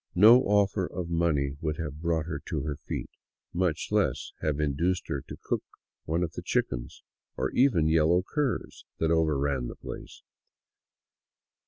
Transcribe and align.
No 0.15 0.41
offer 0.45 0.87
of 0.87 1.11
money 1.11 1.57
would 1.61 1.77
have 1.77 2.01
brought 2.01 2.25
her 2.25 2.41
to 2.47 2.61
her 2.61 2.77
feet, 2.87 3.11
much 3.53 3.89
less 3.91 4.31
have 4.41 4.59
induced 4.59 5.07
her 5.09 5.21
to 5.27 5.37
cook 5.43 5.61
one 6.05 6.23
of 6.23 6.31
the 6.31 6.41
chickens— 6.41 7.03
or 7.37 7.51
even 7.51 7.85
yellow 7.85 8.23
curs— 8.27 8.83
that 8.97 9.11
overran 9.11 9.67
the 9.67 9.75
place. 9.75 10.23